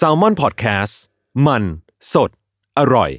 [0.06, 0.94] a l ม o n PODCAST
[1.46, 1.62] มัน
[2.12, 2.30] สด
[2.78, 3.10] อร่อย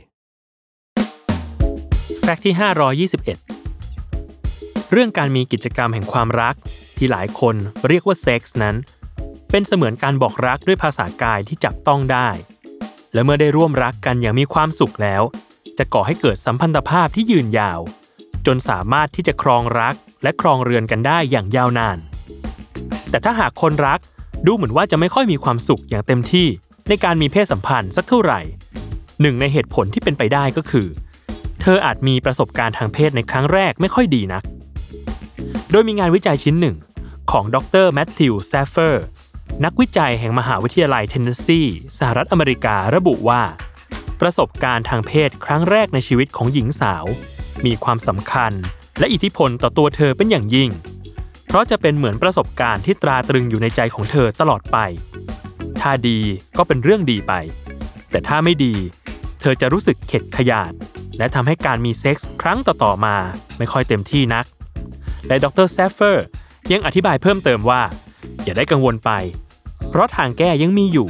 [2.22, 6.56] แฟกต์ที่ 521 เรื่องการมีกิจกรรมแห่งความรัก
[6.98, 7.56] ที่หลายคน
[7.88, 8.76] เรียกว่าเซ็กส์นั้น
[9.52, 12.30] เป็นเสมือนการบอกรักด้วยภาษากายที่จับต้องได้
[13.14, 15.24] และเมื่อได้ร่วมรักกันอย่างมีความสุขแล้ว
[15.78, 17.80] จะก่อให้เกิดสัมพันธภาพที่ยืนยาว
[18.46, 21.98] จนสามารถที่จะครองรักและครองเรือนกันได้อย่างยาวนาน
[23.10, 24.00] แต่ถ้าหากคนรัก
[24.46, 26.48] ดูเหมือนว่าจะไม่ค่อยมีความสุขอย่างเต็มที่
[26.90, 28.40] ในการมีเพศสัมพันธ์สักเท่าไหร่
[29.22, 30.88] หนึ่งในเหตุผลที่เป็นไปได้ก็คือ
[31.62, 34.44] เธออาจมีประสบการณ์ทางเพศในครั้งแรกไม่ค่อยดีนัก
[35.72, 36.76] โดยมีงานวิจัยชิ้นหนึ่ง
[37.32, 39.04] ของดรแมทธิวแซฟเฟอร์
[39.66, 41.62] นักวิจัยแห่งมหาวิทยาลัยเทนเนสซี
[41.98, 43.42] สหรัฐอเมริการะบุว่า
[44.22, 47.06] ประสบการณ์ทางเพศครั้งแรกในชีวิตของหญิงสาว
[47.66, 48.52] มีความสำคัญ
[49.00, 50.70] และอิทธิพลต่อตัวเธอเป็นอย่างยิ่ง
[51.52, 54.78] เพราะจะเป็นเหมือนประสบการณ์ที่ตราตรึงอยู่ในใจของเธอตลอดไป
[55.82, 56.20] ถ้าดี
[56.58, 57.34] ก็เป็นเรื่องดีไป
[58.12, 58.76] แต่ถ้าไม่ดี
[59.40, 60.72] เธอจะรู้สึกเข็ดขยาด
[61.18, 63.16] และทำให้การมีเซ็กส์ครั้งต่อๆมา
[63.58, 64.46] ไม่ค่อยเต็มที่นัก
[65.28, 66.26] และดรแซฟเฟอร์
[66.72, 67.82] ยังอธิบายเพิ่มเติมว่า
[68.44, 69.12] อย่าได้กังวลไป
[69.90, 71.10] เพราะทางแก้ยังมีอยู่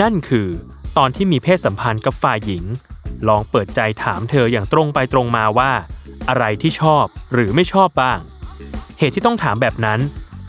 [0.00, 0.48] นั่นคือ
[0.96, 2.64] ตอนที่มีเพศสัมพันธ์กับฝ่ายหญิง
[3.28, 5.72] ลองเปิดใจถามเธออย่างตรงไปตรงมาว่า
[6.28, 8.18] อะไรที่ชอบหรือไม่ชอบบ้าง
[8.98, 10.00] เหตุที่ต้องถามแบบนั้น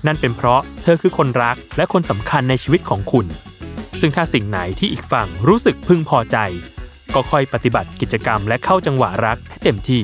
[0.05, 3.25] นั่นเป็นเพราะเธอคือคนรักและคนสำคัญในชีวิตของคุณ
[3.99, 6.37] ซึ่งถ้าสิ่งไหนที่อีกฝั่งรู้สึกพึงพอใจ
[7.15, 10.01] ก็ค่อยปฏิบัติกิจกรรมและเข้าจังหวะรักให้เต็มที่